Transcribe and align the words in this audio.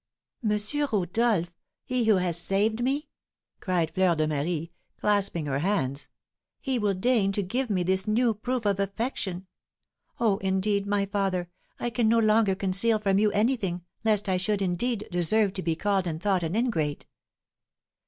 "M. 0.43 0.59
Rodolph 0.91 1.51
he 1.85 2.05
who 2.05 2.15
has 2.15 2.35
saved 2.35 2.81
me?" 2.83 3.07
cried 3.59 3.91
Fleur 3.93 4.15
de 4.15 4.27
Marie, 4.27 4.71
clasping 4.99 5.45
her 5.45 5.59
hands; 5.59 6.07
"he 6.59 6.79
will 6.79 6.95
deign 6.95 7.31
to 7.33 7.43
give 7.43 7.69
me 7.69 7.83
this 7.83 8.07
new 8.07 8.33
proof 8.33 8.65
of 8.65 8.79
affection! 8.79 9.45
Oh, 10.19 10.37
indeed, 10.39 10.87
my 10.87 11.05
father, 11.05 11.51
I 11.79 11.91
can 11.91 12.07
no 12.09 12.17
longer 12.17 12.55
conceal 12.55 12.97
from 12.97 13.19
you 13.19 13.29
anything, 13.33 13.83
lest 14.03 14.27
I 14.27 14.37
should, 14.37 14.63
indeed, 14.63 15.07
deserve 15.11 15.53
to 15.53 15.61
be 15.61 15.75
called 15.75 16.07
and 16.07 16.19
thought 16.19 16.41
an 16.41 16.55
ingrate." 16.55 17.05